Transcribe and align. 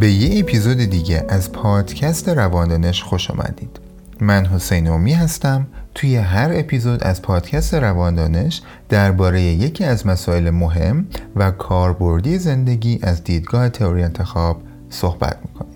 به 0.00 0.12
یه 0.12 0.40
اپیزود 0.40 0.76
دیگه 0.76 1.24
از 1.28 1.52
پادکست 1.52 2.28
رواندنش 2.28 3.02
خوش 3.02 3.30
آمدید 3.30 3.80
من 4.20 4.46
حسین 4.46 4.88
اومی 4.88 5.12
هستم. 5.12 5.66
توی 5.94 6.16
هر 6.16 6.50
اپیزود 6.54 7.04
از 7.04 7.22
پادکست 7.22 7.74
رواندانش 7.74 8.62
درباره 8.88 9.42
یکی 9.42 9.84
از 9.84 10.06
مسائل 10.06 10.50
مهم 10.50 11.06
و 11.36 11.50
کاربردی 11.50 12.38
زندگی 12.38 12.98
از 13.02 13.24
دیدگاه 13.24 13.68
تئوری 13.68 14.02
انتخاب 14.02 14.62
صحبت 14.90 15.38
می‌کنیم. 15.48 15.72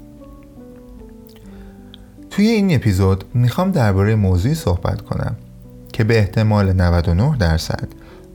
توی 2.30 2.46
این 2.46 2.74
اپیزود 2.74 3.24
می‌خوام 3.34 3.70
درباره 3.70 4.14
موضوعی 4.14 4.54
صحبت 4.54 5.00
کنم 5.00 5.36
که 5.92 6.04
به 6.04 6.18
احتمال 6.18 6.72
99 6.72 7.36
درصد 7.38 7.88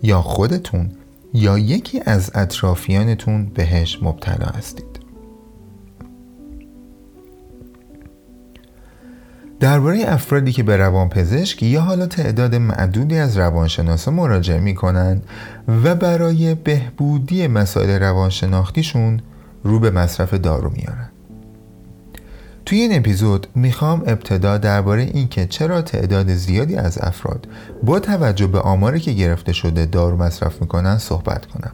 یا 0.03 0.21
خودتون 0.21 0.91
یا 1.33 1.57
یکی 1.57 2.01
از 2.05 2.31
اطرافیانتون 2.35 3.45
بهش 3.45 3.99
مبتلا 4.01 4.47
هستید. 4.47 4.88
درباره 9.59 10.03
افرادی 10.07 10.51
که 10.51 10.63
به 10.63 10.77
روانپزشک 10.77 11.63
یا 11.63 11.81
حالا 11.81 12.05
تعداد 12.07 12.55
معدودی 12.55 13.17
از 13.17 13.37
روانشناسا 13.37 14.11
مراجعه 14.11 14.59
می 14.59 14.75
کنند 14.75 15.23
و 15.83 15.95
برای 15.95 16.55
بهبودی 16.55 17.47
مسائل 17.47 17.89
روانشناختیشون 17.99 19.21
رو 19.63 19.79
به 19.79 19.91
مصرف 19.91 20.33
دارو 20.33 20.69
میارن. 20.69 21.09
توی 22.65 22.79
این 22.79 22.97
اپیزود 22.97 23.47
می‌خوام 23.55 24.03
ابتدا 24.07 24.57
درباره 24.57 25.01
اینکه 25.01 25.45
چرا 25.45 25.81
تعداد 25.81 26.33
زیادی 26.33 26.75
از 26.75 26.97
افراد 27.01 27.47
با 27.83 27.99
توجه 27.99 28.47
به 28.47 28.59
آماری 28.59 28.99
که 28.99 29.11
گرفته 29.11 29.53
شده 29.53 29.85
دارو 29.85 30.17
مصرف 30.17 30.61
می‌کنن 30.61 30.97
صحبت 30.97 31.45
کنم. 31.45 31.71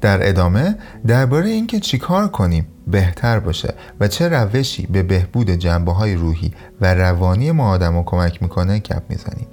در 0.00 0.28
ادامه 0.28 0.74
درباره 1.06 1.48
اینکه 1.48 1.80
چیکار 1.80 2.28
کنیم 2.28 2.66
بهتر 2.90 3.38
باشه. 3.38 3.74
و 4.00 4.08
چه 4.08 4.28
روشی 4.28 4.86
به 4.86 5.02
بهبود 5.02 5.50
جنبه 5.50 5.92
های 5.92 6.14
روحی 6.14 6.52
و 6.80 6.94
روانی 6.94 7.52
ما 7.52 7.70
آدم 7.70 8.02
کمک 8.02 8.42
می‌کنه 8.42 8.78
گپ 8.78 9.02
می‌زنیم. 9.08 9.46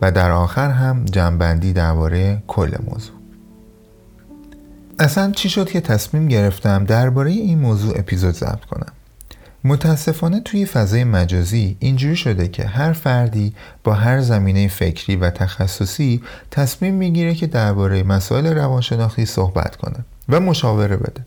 و 0.00 0.12
در 0.12 0.30
آخر 0.30 0.70
هم 0.70 1.04
جنبندی 1.04 1.72
درباره 1.72 2.42
کل 2.46 2.70
موضوع. 2.90 3.14
اصلا 4.98 5.32
چی 5.32 5.48
شد 5.48 5.70
که 5.70 5.80
تصمیم 5.80 6.28
گرفتم 6.28 6.84
درباره 6.84 7.30
این 7.30 7.58
موضوع 7.58 7.98
اپیزود 7.98 8.34
ضبط 8.34 8.64
کنم؟ 8.64 8.92
متاسفانه 9.64 10.40
توی 10.40 10.66
فضای 10.66 11.04
مجازی 11.04 11.76
اینجوری 11.80 12.16
شده 12.16 12.48
که 12.48 12.66
هر 12.66 12.92
فردی 12.92 13.54
با 13.84 13.94
هر 13.94 14.20
زمینه 14.20 14.68
فکری 14.68 15.16
و 15.16 15.30
تخصصی 15.30 16.22
تصمیم 16.50 16.94
می‌گیره 16.94 17.34
که 17.34 17.46
درباره 17.46 18.02
مسائل 18.02 18.46
روانشناختی 18.46 19.26
صحبت 19.26 19.76
کنه 19.76 19.96
و 20.28 20.40
مشاوره 20.40 20.96
بده. 20.96 21.26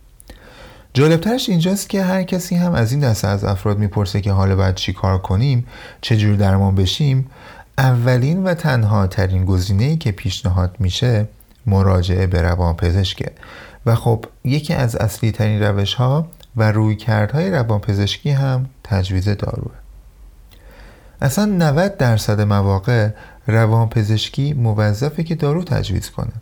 جالبترش 0.95 1.49
اینجاست 1.49 1.89
که 1.89 2.03
هر 2.03 2.23
کسی 2.23 2.55
هم 2.55 2.73
از 2.73 2.91
این 2.91 3.01
دسته 3.01 3.27
از 3.27 3.43
افراد 3.43 3.77
می‌پرسه 3.77 4.21
که 4.21 4.31
حالا 4.31 4.55
باید 4.55 4.75
چی 4.75 4.93
کار 4.93 5.17
کنیم 5.17 5.67
چجور 6.01 6.35
درمان 6.35 6.75
بشیم 6.75 7.29
اولین 7.77 8.43
و 8.43 8.53
تنها 8.53 9.07
ترین 9.07 9.45
گزینه 9.45 9.97
که 9.97 10.11
پیشنهاد 10.11 10.75
میشه 10.79 11.27
مراجعه 11.65 12.27
به 12.27 12.41
روانپزشکه 12.41 13.31
و 13.85 13.95
خب 13.95 14.25
یکی 14.43 14.73
از 14.73 14.95
اصلی 14.95 15.31
ترین 15.31 15.63
روش 15.63 15.93
ها 15.93 16.27
و 16.55 16.71
رویکردهای 16.71 17.51
روانپزشکی 17.51 18.29
هم 18.29 18.65
تجویز 18.83 19.29
داروه. 19.29 19.71
اصلا 21.21 21.45
90 21.45 21.97
درصد 21.97 22.41
مواقع 22.41 23.09
روانپزشکی 23.47 24.53
موظفه 24.53 25.23
که 25.23 25.35
دارو 25.35 25.63
تجویز 25.63 26.09
کنه. 26.09 26.33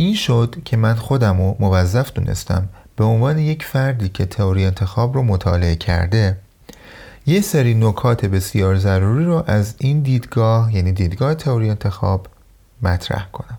این 0.00 0.14
شد 0.14 0.56
که 0.64 0.76
من 0.76 0.94
خودم 0.94 1.38
رو 1.38 1.56
موظف 1.60 2.12
دونستم 2.12 2.68
به 2.96 3.04
عنوان 3.04 3.38
یک 3.38 3.64
فردی 3.64 4.08
که 4.08 4.26
تئوری 4.26 4.64
انتخاب 4.64 5.14
رو 5.14 5.22
مطالعه 5.22 5.76
کرده. 5.76 6.36
یه 7.26 7.40
سری 7.40 7.74
نکات 7.74 8.26
بسیار 8.26 8.76
ضروری 8.76 9.24
رو 9.24 9.44
از 9.46 9.74
این 9.78 10.00
دیدگاه 10.00 10.74
یعنی 10.76 10.92
دیدگاه 10.92 11.34
تئوری 11.34 11.70
انتخاب 11.70 12.26
مطرح 12.82 13.28
کنم. 13.32 13.58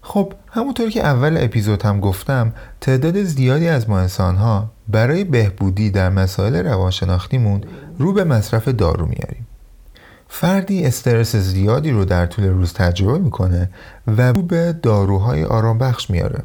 خب 0.00 0.32
همونطور 0.50 0.90
که 0.90 1.00
اول 1.00 1.36
اپیزود 1.40 1.82
هم 1.82 2.00
گفتم 2.00 2.52
تعداد 2.80 3.22
زیادی 3.22 3.68
از 3.68 3.88
ما 3.88 3.98
انسان 3.98 4.36
ها 4.36 4.70
برای 4.88 5.24
بهبودی 5.24 5.90
در 5.90 6.10
مسائل 6.10 6.56
روانشناختیمون 6.56 7.64
رو 7.98 8.12
به 8.12 8.24
مصرف 8.24 8.68
دارو 8.68 9.06
میاریم. 9.06 9.46
فردی 10.34 10.86
استرس 10.86 11.36
زیادی 11.36 11.90
رو 11.90 12.04
در 12.04 12.26
طول 12.26 12.44
روز 12.44 12.72
تجربه 12.72 13.18
می‌کنه 13.18 13.70
و 14.06 14.32
رو 14.32 14.42
به 14.42 14.72
داروهای 14.82 15.44
آرام 15.44 15.78
بخش 15.78 16.10
میاره 16.10 16.42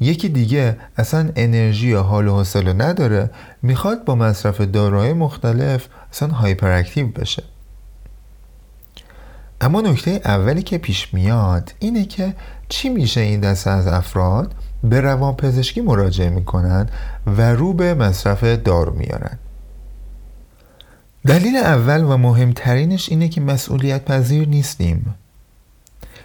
یکی 0.00 0.28
دیگه 0.28 0.76
اصلا 0.96 1.30
انرژی 1.36 1.88
یا 1.88 2.02
حال 2.02 2.28
و 2.28 2.36
حوصله 2.36 2.72
نداره 2.72 3.30
می‌خواد 3.62 4.04
با 4.04 4.14
مصرف 4.14 4.60
داروهای 4.60 5.12
مختلف 5.12 5.86
اصلا 6.12 6.28
هایپر 6.28 6.70
اکتیو 6.70 7.06
بشه. 7.06 7.42
اما 9.60 9.80
نکته 9.80 10.20
اولی 10.24 10.62
که 10.62 10.78
پیش 10.78 11.14
میاد 11.14 11.72
اینه 11.78 12.04
که 12.04 12.34
چی 12.68 12.88
میشه 12.88 13.20
این 13.20 13.40
دسته 13.40 13.70
از 13.70 13.86
افراد 13.86 14.54
به 14.84 15.00
روان 15.00 15.36
پزشکی 15.36 15.80
مراجعه 15.80 16.30
می‌کنن 16.30 16.88
و 17.26 17.52
رو 17.52 17.72
به 17.72 17.94
مصرف 17.94 18.44
دارو 18.44 18.94
میارن 18.94 19.38
دلیل 21.26 21.56
اول 21.56 22.04
و 22.04 22.16
مهمترینش 22.16 23.08
اینه 23.08 23.28
که 23.28 23.40
مسئولیت 23.40 24.04
پذیر 24.04 24.48
نیستیم. 24.48 25.14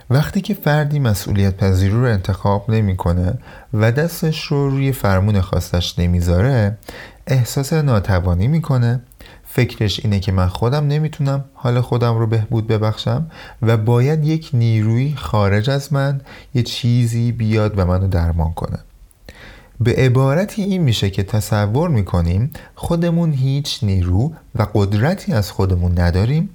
وقتی 0.09 0.41
که 0.41 0.53
فردی 0.53 0.99
مسئولیت 0.99 1.57
پذیر 1.57 1.91
رو 1.91 2.03
انتخاب 2.03 2.71
نمی‌کنه 2.71 3.33
و 3.73 3.91
دستش 3.91 4.43
رو 4.43 4.69
روی 4.69 4.91
فرمون 4.91 5.41
خواستش 5.41 5.99
نمی‌ذاره 5.99 6.77
احساس 7.27 7.73
ناتوانی 7.73 8.47
می‌کنه. 8.47 9.01
فکرش 9.45 9.99
اینه 9.99 10.19
که 10.19 10.31
من 10.31 10.47
خودم 10.47 10.87
نمی‌تونم 10.87 11.45
حال 11.53 11.81
خودم 11.81 12.17
رو 12.17 12.27
بهبود 12.27 12.67
ببخشم 12.67 13.31
و 13.61 13.77
باید 13.77 14.25
یک 14.25 14.49
نیروی 14.53 15.13
خارج 15.15 15.69
از 15.69 15.93
من 15.93 16.21
یه 16.53 16.63
چیزی 16.63 17.31
بیاد 17.31 17.79
و 17.79 17.85
منو 17.85 18.07
درمان 18.07 18.53
کنه. 18.53 18.79
به 19.79 19.93
عبارتی 19.93 20.63
این 20.63 20.81
میشه 20.81 21.09
که 21.09 21.23
تصور 21.23 21.89
می‌کنیم 21.89 22.51
خودمون 22.75 23.33
هیچ 23.33 23.79
نیرو 23.83 24.33
و 24.55 24.67
قدرتی 24.73 25.33
از 25.33 25.51
خودمون 25.51 25.99
نداریم 25.99 26.49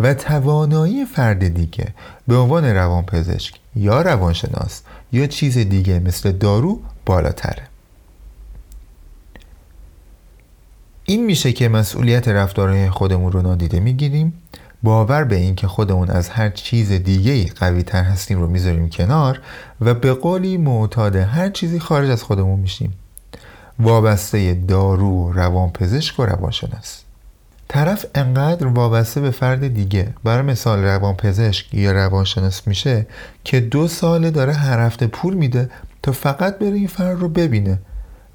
و 0.00 0.14
توانایی 0.14 1.04
فرد 1.04 1.48
دیگه 1.48 1.86
به 2.28 2.36
عنوان 2.36 2.64
روانپزشک 2.64 3.54
یا 3.76 4.02
روانشناس 4.02 4.82
یا 5.12 5.26
چیز 5.26 5.58
دیگه 5.58 5.98
مثل 5.98 6.32
دارو 6.32 6.80
بالاتره. 7.06 7.73
این 11.06 11.26
میشه 11.26 11.52
که 11.52 11.68
مسئولیت 11.68 12.28
رفتارهای 12.28 12.90
خودمون 12.90 13.32
رو 13.32 13.42
نادیده 13.42 13.80
می‌گیریم. 13.80 14.32
باور 14.82 15.24
به 15.24 15.36
این 15.36 15.54
که 15.54 15.66
خودمون 15.66 16.10
از 16.10 16.28
هر 16.28 16.50
چیز 16.50 16.92
دیگه 16.92 17.44
قوی 17.44 17.82
تر 17.82 18.02
هستیم 18.02 18.40
رو 18.40 18.46
می‌ذاریم 18.46 18.88
کنار 18.88 19.40
و 19.80 19.94
به 19.94 20.12
قولی 20.12 20.56
معتاد 20.56 21.16
هر 21.16 21.50
چیزی 21.50 21.78
خارج 21.78 22.10
از 22.10 22.22
خودمون 22.22 22.60
میشیم. 22.60 22.92
وابسته 23.78 24.54
دارو 24.54 25.32
روانپزشک 25.32 26.20
و 26.20 26.22
روانشناس. 26.22 27.00
طرف 27.68 28.06
انقدر 28.14 28.66
وابسته 28.66 29.20
به 29.20 29.30
فرد 29.30 29.74
دیگه 29.74 30.08
برای 30.24 30.42
مثال 30.42 30.84
روانپزشک 30.84 31.74
یا 31.74 31.92
روانشناس 31.92 32.66
میشه 32.66 33.06
که 33.44 33.60
دو 33.60 33.88
ساله 33.88 34.30
داره 34.30 34.52
هر 34.52 34.86
هفته 34.86 35.06
پول 35.06 35.34
میده 35.34 35.70
تا 36.02 36.12
فقط 36.12 36.58
بره 36.58 36.72
این 36.72 36.86
فرد 36.86 37.20
رو 37.20 37.28
ببینه 37.28 37.78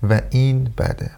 و 0.10 0.22
این 0.30 0.70
بده. 0.78 1.12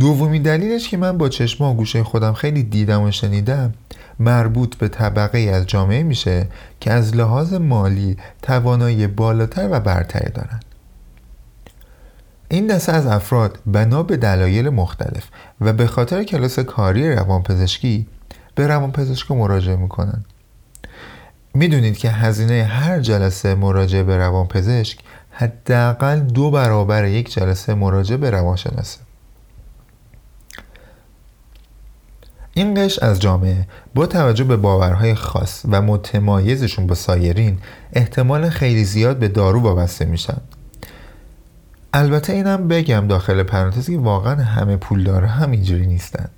دومین 0.00 0.42
دلیلش 0.42 0.88
که 0.88 0.96
من 0.96 1.18
با 1.18 1.28
چشم 1.28 1.64
و 1.64 1.74
گوشه 1.74 2.02
خودم 2.02 2.32
خیلی 2.32 2.62
دیدم 2.62 3.02
و 3.02 3.10
شنیدم 3.10 3.74
مربوط 4.18 4.76
به 4.76 4.88
طبقه 4.88 5.38
از 5.38 5.66
جامعه 5.66 6.02
میشه 6.02 6.46
که 6.80 6.92
از 6.92 7.16
لحاظ 7.16 7.54
مالی 7.54 8.16
توانایی 8.42 9.06
بالاتر 9.06 9.68
و 9.70 9.80
برتری 9.80 10.32
دارن. 10.32 10.60
این 12.48 12.66
دسته 12.66 12.92
از 12.92 13.06
افراد 13.06 13.58
بنا 13.66 14.02
به 14.02 14.16
دلایل 14.16 14.68
مختلف 14.68 15.24
و 15.60 15.72
به 15.72 15.86
خاطر 15.86 16.24
کلاس 16.24 16.58
کاری 16.58 17.12
روانپزشکی 17.12 18.06
به 18.54 18.66
روانپزشک 18.66 19.30
مراجعه 19.30 19.76
می‌کنن. 19.76 20.24
می‌دونید 21.54 21.98
که 21.98 22.10
هزینه 22.10 22.64
هر 22.64 23.00
جلسه 23.00 23.54
مراجعه 23.54 24.02
به 24.02 24.16
روانپزشک 24.16 24.98
حداقل 25.30 26.20
دو 26.20 26.50
برابر 26.50 27.04
یک 27.04 27.32
جلسه 27.32 27.74
مراجعه 27.74 28.16
به 28.16 28.30
روانشناسه 28.30 29.07
این 32.58 32.74
قش 32.74 32.98
از 32.98 33.20
جامعه 33.20 33.66
با 33.94 34.06
توجه 34.06 34.44
به 34.44 34.56
باورهای 34.56 35.14
خاص 35.14 35.62
و 35.68 35.82
متمایزشون 35.82 36.86
با 36.86 36.94
سایرین 36.94 37.58
احتمال 37.92 38.48
خیلی 38.48 38.84
زیاد 38.84 39.18
به 39.18 39.28
دارو 39.28 39.60
وابسته 39.60 40.04
میشن. 40.04 40.40
البته 41.92 42.32
اینم 42.32 42.68
بگم 42.68 43.06
داخل 43.08 43.42
پرانتزی 43.42 43.96
واقعا 43.96 44.34
همه 44.34 44.76
پولدار 44.76 45.24
هم 45.24 45.50
اینجوری 45.50 45.86
نیستن. 45.86 46.28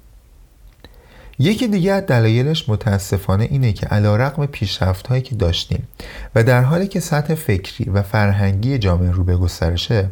یکی 1.38 1.69
دیگه 1.69 1.93
از 1.93 2.06
دلایلش 2.06 2.69
متاسفانه 2.69 3.44
اینه 3.44 3.73
که 3.73 3.87
علا 3.87 4.16
رقم 4.16 4.46
پیشرفت 4.46 5.06
هایی 5.06 5.23
که 5.23 5.34
داشتیم 5.34 5.88
و 6.34 6.43
در 6.43 6.62
حالی 6.62 6.87
که 6.87 7.00
سطح 7.00 7.34
فکری 7.34 7.90
و 7.90 8.02
فرهنگی 8.02 8.78
جامعه 8.78 9.11
رو 9.11 9.25
به 9.25 9.37
گسترشه 9.37 10.11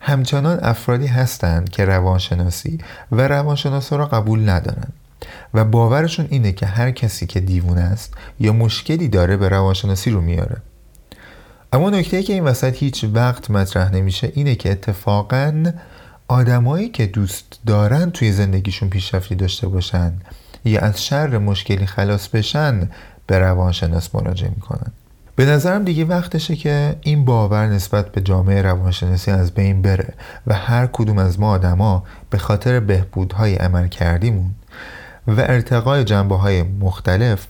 همچنان 0.00 0.58
افرادی 0.62 1.06
هستند 1.06 1.70
که 1.70 1.84
روانشناسی 1.84 2.78
و 3.12 3.28
روانشناسا 3.28 3.96
را 3.96 4.06
قبول 4.06 4.48
ندارند. 4.48 4.92
و 5.54 5.64
باورشون 5.64 6.26
اینه 6.30 6.52
که 6.52 6.66
هر 6.66 6.90
کسی 6.90 7.26
که 7.26 7.40
دیوونه 7.40 7.80
است 7.80 8.14
یا 8.40 8.52
مشکلی 8.52 9.08
داره 9.08 9.36
به 9.36 9.48
روانشناسی 9.48 10.10
رو 10.10 10.20
میاره. 10.20 10.56
اما 11.72 11.90
نکته 11.90 12.22
که 12.22 12.32
این 12.32 12.44
وسط 12.44 12.76
هیچ 12.76 13.04
وقت 13.12 13.50
مطرح 13.50 13.92
نمیشه 13.94 14.32
اینه 14.34 14.54
که 14.54 14.70
اتفاقا 14.70 15.72
آدمایی 16.28 16.88
که 16.88 17.06
دوست 17.06 17.60
دارن 17.66 18.10
توی 18.10 18.32
زندگیشون 18.32 18.88
پیشرفتی 18.88 19.34
داشته 19.34 19.68
باشن 19.68 20.12
یا 20.64 20.80
از 20.80 21.04
شر 21.04 21.38
مشکلی 21.38 21.86
خلاص 21.86 22.28
بشن 22.28 22.90
به 23.26 23.38
روانشناس 23.38 24.14
مراجعه 24.14 24.50
می‌کنن. 24.50 24.92
به 25.36 25.46
نظرم 25.46 25.84
دیگه 25.84 26.04
وقتشه 26.04 26.56
که 26.56 26.96
این 27.00 27.24
باور 27.24 27.66
نسبت 27.66 28.12
به 28.12 28.20
جامعه 28.20 28.62
روانشناسی 28.62 29.30
از 29.30 29.50
بین 29.50 29.82
بره 29.82 30.14
و 30.46 30.54
هر 30.54 30.86
کدوم 30.86 31.18
از 31.18 31.40
ما 31.40 31.50
آدما 31.50 32.04
به 32.30 32.38
خاطر 32.38 32.80
بهبودهای 32.80 33.54
عمل 33.54 33.88
کردیمون 33.88 34.50
و 35.28 35.40
ارتقای 35.40 36.04
جنبه 36.04 36.36
های 36.36 36.62
مختلف 36.62 37.46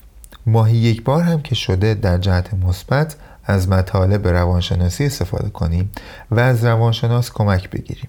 ماهی 0.47 0.77
یک 0.77 1.05
بار 1.05 1.23
هم 1.23 1.43
که 1.43 1.55
شده 1.55 1.95
در 1.95 2.19
جهت 2.19 2.55
مثبت 2.55 3.17
از 3.45 3.69
مطالب 3.69 4.29
روانشناسی 4.29 5.07
استفاده 5.07 5.51
کنیم 5.51 5.91
و 6.31 6.41
از 6.41 6.65
روانشناس 6.65 7.33
کمک 7.33 7.71
بگیریم 7.71 8.09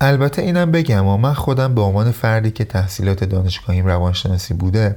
البته 0.00 0.42
اینم 0.42 0.70
بگم 0.70 1.06
و 1.06 1.16
من 1.16 1.34
خودم 1.34 1.74
به 1.74 1.80
عنوان 1.80 2.10
فردی 2.10 2.50
که 2.50 2.64
تحصیلات 2.64 3.24
دانشگاهیم 3.24 3.86
روانشناسی 3.86 4.54
بوده 4.54 4.96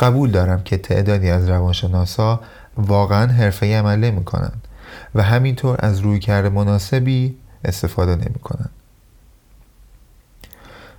قبول 0.00 0.30
دارم 0.30 0.62
که 0.62 0.76
تعدادی 0.76 1.30
از 1.30 1.48
روانشناسا 1.48 2.40
واقعا 2.76 3.26
حرفه 3.26 3.78
عمل 3.78 3.98
نمی 3.98 4.24
کنند 4.24 4.68
و 5.14 5.22
همینطور 5.22 5.76
از 5.78 6.00
رویکرد 6.00 6.46
مناسبی 6.46 7.36
استفاده 7.64 8.16
نمی 8.16 8.38
کنند. 8.42 8.70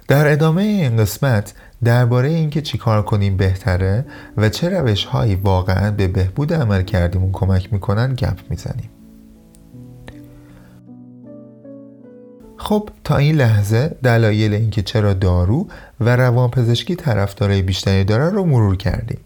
در 0.07 0.31
ادامه 0.31 0.61
این 0.61 0.97
قسمت 0.97 1.53
درباره 1.83 2.29
اینکه 2.29 2.61
چیکار 2.61 3.03
کنیم 3.03 3.37
بهتره 3.37 4.05
و 4.37 4.49
چه 4.49 4.69
روش 4.69 5.05
هایی 5.05 5.35
واقعا 5.35 5.91
به 5.91 6.07
بهبود 6.07 6.53
عمل 6.53 6.81
کردیمون 6.81 7.31
کمک 7.31 7.73
می‌کنن 7.73 8.13
گپ 8.13 8.39
می‌زنیم. 8.49 8.89
خب 12.57 12.89
تا 13.03 13.17
این 13.17 13.35
لحظه 13.35 13.95
دلایل 14.03 14.53
اینکه 14.53 14.81
چرا 14.81 15.13
دارو 15.13 15.67
و 15.99 16.15
روانپزشکی 16.15 16.95
طرفدارای 16.95 17.61
بیشتری 17.61 18.03
دارن 18.03 18.35
رو 18.35 18.45
مرور 18.45 18.75
کردیم. 18.77 19.19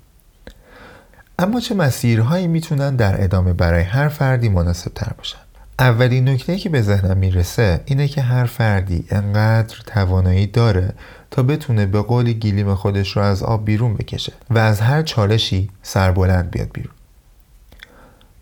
اما 1.39 1.59
چه 1.59 1.75
مسیرهایی 1.75 2.47
می‌تونن 2.47 2.95
در 2.95 3.23
ادامه 3.23 3.53
برای 3.53 3.83
هر 3.83 4.07
فردی 4.07 4.49
مناسب 4.49 4.91
تر 4.93 5.11
باشن؟ 5.17 5.50
اولین 5.81 6.29
نکته 6.29 6.57
که 6.57 6.69
به 6.69 6.81
ذهنم 6.81 7.17
می‌رسه 7.17 7.81
اینه 7.85 8.07
که 8.07 8.21
هر 8.21 8.45
فردی 8.45 9.05
انقدر 9.09 9.75
توانایی 9.85 10.47
داره 10.47 10.93
تا 11.31 11.43
بتونه 11.43 11.85
به 11.85 12.01
قول 12.01 12.31
گیلیم 12.31 12.75
خودش 12.75 13.17
رو 13.17 13.23
از 13.23 13.43
آب 13.43 13.65
بیرون 13.65 13.93
بکشه 13.93 14.33
و 14.49 14.57
از 14.57 14.81
هر 14.81 15.01
چالشی 15.03 15.69
سربلند 15.83 16.51
بیاد 16.51 16.69
بیرون. 16.73 16.93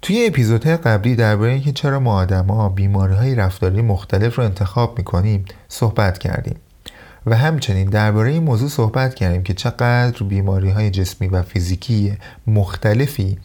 توی 0.01 0.25
اپیزودهای 0.27 0.77
قبلی 0.77 1.15
درباره 1.15 1.51
اینکه 1.51 1.71
چرا 1.71 1.99
ما 1.99 2.15
آدما 2.15 2.69
بیماری 2.69 3.13
های 3.13 3.35
رفتاری 3.35 3.81
مختلف 3.81 4.35
رو 4.35 4.43
انتخاب 4.43 4.97
می‌کنیم 4.97 5.45
صحبت 5.69 6.17
کردیم 6.17 6.55
و 7.25 7.35
همچنین 7.35 7.89
درباره 7.89 8.31
این 8.31 8.43
موضوع 8.43 8.69
صحبت 8.69 9.15
کردیم 9.15 9.43
که 9.43 9.53
چقدر 9.53 10.23
بیماری 10.23 10.69
های 10.69 10.89
جسمی 10.89 11.27
و 11.27 11.41
فیزیکی 11.41 12.17
مختلفی 12.47 13.37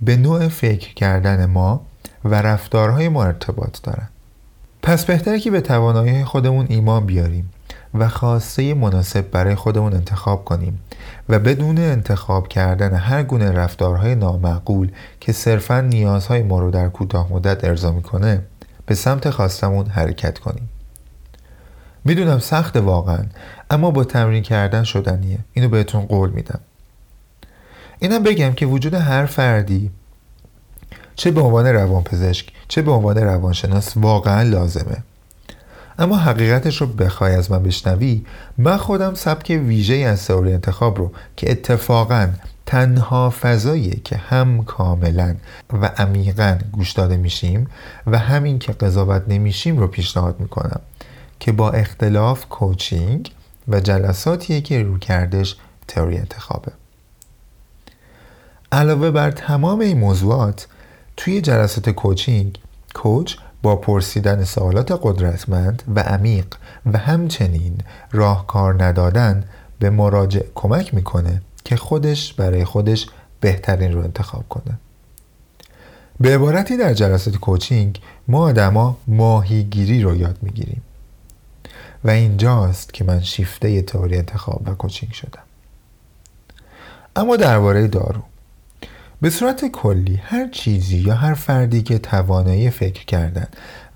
به 0.00 0.16
نوع 0.16 0.48
فکر 0.48 0.94
کردن 0.94 1.46
ما 1.46 1.86
و 2.24 2.34
رفتارهای 2.42 3.08
ما 3.08 3.24
ارتباط 3.24 3.82
دارن. 3.82 4.08
پس 4.82 5.04
بهتره 5.04 5.40
که 5.40 5.50
به 5.50 5.60
توانایی 5.60 6.24
خودمون 6.24 6.66
ایمان 6.68 7.06
بیاریم 7.06 7.50
و 7.94 8.08
خواسته 8.08 8.74
مناسب 8.74 9.30
برای 9.30 9.54
خودمون 9.54 9.94
انتخاب 9.94 10.44
کنیم 10.44 10.78
و 11.28 11.38
بدون 11.38 11.78
انتخاب 11.78 12.48
کردن 12.48 12.94
هر 12.94 13.22
گونه 13.22 13.50
رفتارهای 13.50 14.14
نامعقول 14.14 14.90
که 15.20 15.32
صرفا 15.32 15.80
نیازهای 15.80 16.42
ما 16.42 16.60
رو 16.60 16.70
در 16.70 16.88
کوتاه 16.88 17.32
مدت 17.32 17.64
ارضا 17.64 17.92
می‌کنه 17.92 18.42
به 18.86 18.94
سمت 18.94 19.30
خواستمون 19.30 19.86
حرکت 19.86 20.38
کنیم. 20.38 20.68
می‌دونم 22.04 22.38
سخت 22.38 22.76
واقعا 22.76 23.24
اما 23.70 23.90
با 23.90 24.04
تمرین 24.04 24.42
کردن 24.42 24.82
شدنیه. 24.82 25.38
اینو 25.52 25.68
بهتون 25.68 26.06
قول 26.06 26.30
میدم. 26.30 26.60
اینم 27.98 28.22
بگم 28.22 28.52
که 28.52 28.66
وجود 28.66 28.94
هر 28.94 29.26
فردی 29.26 29.90
چه 31.16 31.30
به 31.30 31.40
عنوان 31.40 31.66
روانپزشک 31.66 32.48
چه 32.68 32.82
به 32.82 32.90
عنوان 32.90 33.18
روانشناس 33.18 33.96
واقعا 33.96 34.42
لازمه. 34.42 35.02
اما 35.98 36.16
حقیقتش 36.16 36.80
رو 36.80 36.86
بخوای 36.86 37.34
از 37.34 37.50
من 37.50 37.62
بشنوی 37.62 38.24
من 38.58 38.76
خودم 38.76 39.14
سبک 39.14 39.50
ویژه 39.50 39.94
از 39.94 40.26
تئوری 40.26 40.52
انتخاب 40.52 40.98
رو 40.98 41.12
که 41.36 41.50
اتفاقا 41.50 42.28
تنها 42.66 43.30
فضاییه 43.40 44.00
که 44.04 44.16
هم 44.16 44.64
کاملا 44.64 45.36
و 45.72 45.86
عمیقا 45.86 46.58
گوش 46.72 46.92
داده 46.92 47.16
میشیم 47.16 47.66
و 48.06 48.18
همین 48.18 48.58
که 48.58 48.72
قضاوت 48.72 49.22
نمیشیم 49.28 49.78
رو 49.78 49.86
پیشنهاد 49.86 50.40
می‌کنم 50.40 50.80
که 51.40 51.52
با 51.52 51.70
اختلاف 51.70 52.46
کوچینگ 52.48 53.32
و 53.68 53.80
جلساتیه 53.80 54.60
که 54.60 54.82
رو 54.82 54.98
کردش 54.98 55.56
تئوری 55.88 56.18
انتخابه. 56.18 56.72
علاوه 58.72 59.10
بر 59.10 59.30
تمام 59.30 59.80
این 59.80 59.98
موضوعات 59.98 60.66
توی 61.22 61.40
جلسات 61.40 61.90
کوچینگ 61.90 62.58
کوچ 62.94 63.36
با 63.62 63.76
پرسیدن 63.76 64.44
سوالات 64.44 65.00
قدرتمند 65.02 65.82
و 65.94 66.00
عمیق 66.00 66.46
و 66.92 66.98
همچنین 66.98 67.78
راهکار 68.12 68.84
ندادن 68.84 69.44
به 69.78 69.90
مراجع 69.90 70.42
کمک 70.54 70.94
می‌کنه 70.94 71.42
که 71.64 71.76
خودش 71.76 72.34
برای 72.34 72.64
خودش 72.64 73.06
بهترین 73.40 73.92
رو 73.92 74.00
انتخاب 74.00 74.48
کنه. 74.48 74.78
به 76.20 76.34
عبارتی 76.34 76.76
در 76.76 76.94
جلسات 76.94 77.36
کوچینگ 77.36 78.00
ما 78.28 78.44
آدما 78.44 78.96
ماهیگیری 79.06 80.02
رو 80.02 80.16
یاد 80.16 80.38
می‌گیریم 80.42 80.82
و 82.04 82.10
اینجاست 82.10 82.94
که 82.94 83.04
من 83.04 83.20
شیفته 83.20 83.82
تئوری 83.82 84.16
انتخاب 84.16 84.62
و 84.66 84.74
کوچینگ 84.74 85.12
شدم. 85.12 85.42
اما 87.16 87.36
درباره 87.36 87.88
دارو. 87.88 88.22
به 89.22 89.30
صورت 89.30 89.64
کلی 89.64 90.16
هر 90.16 90.48
چیزی 90.48 90.96
یا 90.96 91.14
هر 91.14 91.34
فردی 91.34 91.82
که 91.82 91.98
توانایی 91.98 92.70
فکر 92.70 93.04
کردن 93.04 93.46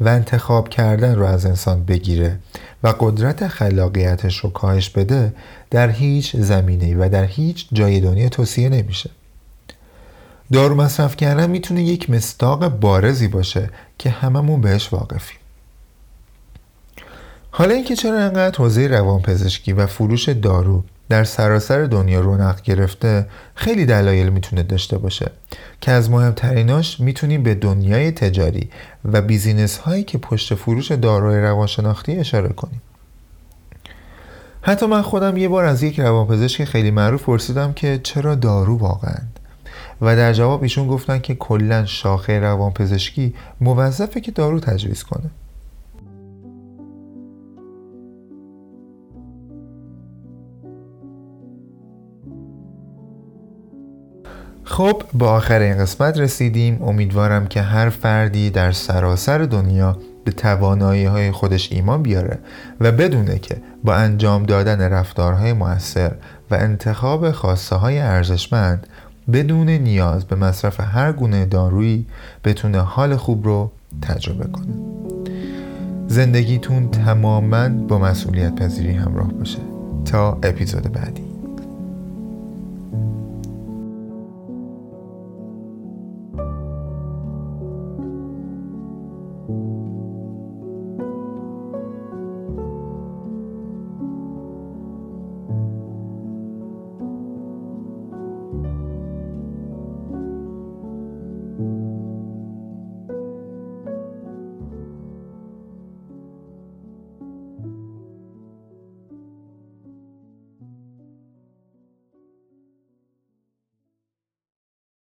و 0.00 0.09
انتخاب 0.09 0.68
کردن 0.68 1.14
رو 1.14 1.25
از 1.25 1.47
انسان 1.47 1.85
بگیره 1.85 2.38
و 2.83 2.95
قدرت 3.00 3.49
خلاقیتش 3.49 4.38
رو 4.38 4.50
کاهش 4.50 4.90
بده 4.90 5.35
در 5.71 5.90
هیچ 5.90 6.37
زمینه 6.37 6.97
و 6.97 7.09
در 7.09 7.25
هیچ 7.25 7.68
جای 7.73 8.00
دنیا 8.00 8.28
توصیه 8.28 8.68
نمیشه. 8.68 9.11
دارو 10.52 10.75
مصرف 10.75 11.16
کردن 11.16 11.50
می‌تونه 11.50 11.83
یک 11.83 12.11
مستاق 12.11 12.68
بارزی 12.68 13.28
باشه 13.28 13.71
که 13.99 14.11
هممون 14.11 14.61
بهش 14.61 14.92
واقفیم. 14.92 15.38
حالا 17.50 17.75
اینکه 17.75 17.97
چرا 17.97 18.18
انقدر 18.18 18.56
حوزه 18.59 18.87
روانپزشکی 18.87 19.73
و 19.73 19.87
فروش 19.87 20.28
دارو 20.28 20.85
در 21.09 21.25
سراسر 21.25 21.85
دنیا 21.85 22.21
رونق 22.21 22.63
گرفته 22.63 23.27
خیلی 23.55 23.87
دلایل 23.87 24.29
می‌تونه 24.29 24.63
داشته 24.63 24.99
باشه 24.99 25.31
که 25.81 25.93
از 25.93 26.11
مهمتریناش 26.11 27.01
می‌تونیم 27.01 27.43
به 27.43 27.55
دنیای 27.55 28.13
تجاری 28.13 28.71
و 29.05 29.23
بیزینس 29.23 29.79
هایی 29.79 30.05
که 30.05 30.19
پشت 30.19 30.55
فروش 30.55 30.93
داروی 30.93 31.41
روانشناختی 31.41 32.19
اشاره 32.19 32.49
کنیم. 32.49 32.83
حتی 34.63 34.87
من 34.87 35.03
خودم 35.03 35.37
یه 35.37 35.49
بار 35.49 35.65
از 35.65 35.83
یک 35.83 36.01
روانپزشک 36.01 36.65
خیلی 36.65 36.91
معروف 36.91 37.23
پرسیدم 37.23 37.73
که 37.73 38.01
چرا 38.03 38.35
دارو 38.35 38.77
واقعا 38.77 39.19
و 40.01 40.17
در 40.17 40.33
جواب 40.33 40.63
ایشون 40.63 40.89
گفتن 40.89 41.19
که 41.19 41.35
کلا 41.35 41.85
شاخه 41.85 42.41
روانپزشکی 42.41 43.35
موظفه 43.61 44.21
که 44.21 44.33
دارو 44.33 44.61
تجویز 44.61 45.03
کنه. 45.03 45.31
خب 54.68 55.02
با 55.14 55.32
آخر 55.32 55.61
این 55.61 55.78
قسمت 55.78 56.18
رسیدیم. 56.18 56.82
امیدوارم 56.82 57.46
که 57.46 57.62
هر 57.62 57.90
فردی 57.90 58.50
در 58.50 58.73
سراسر 58.73 59.38
دنیا 59.38 59.96
به 60.25 60.32
توانایی 60.32 61.04
های 61.04 61.30
خودش 61.30 61.73
ایمان 61.73 62.02
بیاره 62.02 62.38
و 62.80 62.92
بدونه 62.92 63.38
که 63.38 63.56
با 63.85 63.94
انجام 63.94 64.42
دادن 64.42 64.80
رفتارهای 64.80 65.52
موثر 65.52 66.12
و 66.50 66.54
انتخاب 66.54 67.30
خواسته 67.30 67.76
های 67.76 67.99
ارزشمند 67.99 68.87
بدون 69.32 69.68
نیاز 69.68 70.25
به 70.25 70.37
مصرف 70.37 70.80
هر 70.80 71.12
گونه 71.12 71.44
دارویی 71.44 72.06
بتونه 72.44 72.80
حال 72.80 73.16
خوب 73.16 73.44
رو 73.44 73.73
تجربه 74.02 74.44
کنه. 74.44 74.75
زندگیتون 76.08 76.90
تماما 76.90 77.68
با 77.68 77.99
مسئولیت 77.99 78.54
پذیری 78.54 78.92
همراه 78.92 79.32
باشه. 79.32 79.58
تا 80.04 80.38
اپیزود 80.42 80.92
بعدی. 80.92 81.36